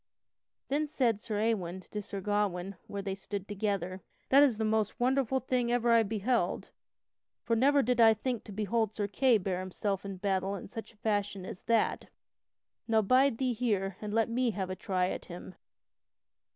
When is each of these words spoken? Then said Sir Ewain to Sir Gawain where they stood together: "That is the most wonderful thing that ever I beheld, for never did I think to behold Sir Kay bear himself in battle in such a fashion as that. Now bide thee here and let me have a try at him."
Then 0.69 0.87
said 0.87 1.21
Sir 1.21 1.39
Ewain 1.39 1.81
to 1.91 2.01
Sir 2.01 2.21
Gawain 2.21 2.75
where 2.87 3.03
they 3.03 3.13
stood 3.13 3.47
together: 3.47 4.01
"That 4.29 4.41
is 4.41 4.57
the 4.57 4.65
most 4.65 4.99
wonderful 4.99 5.39
thing 5.39 5.67
that 5.67 5.73
ever 5.73 5.91
I 5.91 6.01
beheld, 6.01 6.71
for 7.43 7.55
never 7.55 7.83
did 7.83 8.01
I 8.01 8.15
think 8.15 8.43
to 8.45 8.51
behold 8.51 8.95
Sir 8.95 9.07
Kay 9.07 9.37
bear 9.37 9.59
himself 9.59 10.03
in 10.03 10.17
battle 10.17 10.55
in 10.55 10.67
such 10.67 10.91
a 10.91 10.97
fashion 10.97 11.45
as 11.45 11.61
that. 11.65 12.07
Now 12.87 13.03
bide 13.03 13.37
thee 13.37 13.53
here 13.53 13.97
and 14.01 14.11
let 14.11 14.27
me 14.27 14.49
have 14.49 14.71
a 14.71 14.75
try 14.75 15.09
at 15.11 15.25
him." 15.25 15.53